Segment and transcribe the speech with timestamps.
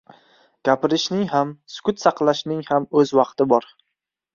[0.69, 3.75] •Gapirishning ham, sukut saqlashning ham o‘z vaqti bor.